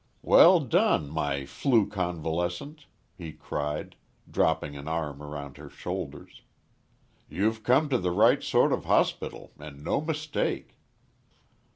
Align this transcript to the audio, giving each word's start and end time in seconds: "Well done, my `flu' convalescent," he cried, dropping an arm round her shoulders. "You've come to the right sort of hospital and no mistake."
"Well 0.23 0.59
done, 0.61 1.11
my 1.11 1.41
`flu' 1.41 1.87
convalescent," 1.91 2.87
he 3.15 3.33
cried, 3.33 3.95
dropping 4.27 4.75
an 4.75 4.87
arm 4.87 5.21
round 5.21 5.57
her 5.57 5.69
shoulders. 5.69 6.41
"You've 7.29 7.61
come 7.61 7.87
to 7.89 7.99
the 7.99 8.09
right 8.09 8.41
sort 8.41 8.73
of 8.73 8.85
hospital 8.85 9.51
and 9.59 9.83
no 9.83 10.01
mistake." 10.01 10.75